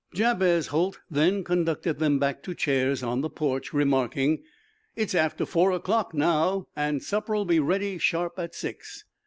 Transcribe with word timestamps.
Jabez 0.15 0.65
Holt 0.69 0.99
then 1.11 1.43
conducted 1.43 1.99
them 1.99 2.17
back 2.17 2.41
to 2.41 2.55
chairs 2.55 3.03
on 3.03 3.21
the 3.21 3.29
porch, 3.29 3.71
remarking: 3.71 4.41
"It's 4.95 5.13
after 5.13 5.45
four 5.45 5.71
o'clock 5.73 6.11
now, 6.15 6.65
and 6.75 7.03
supper'll 7.03 7.45
be 7.45 7.59
ready 7.59 7.99
sharp 7.99 8.39
at 8.39 8.55
six." 8.55 9.05